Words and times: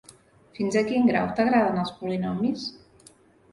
Fins 0.59 0.77
a 0.81 0.83
quin 0.87 1.05
grau 1.09 1.29
t'agraden 1.41 1.79
els 1.83 1.93
polinomis? 2.01 2.67